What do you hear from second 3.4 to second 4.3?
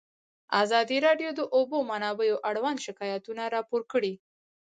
راپور کړي.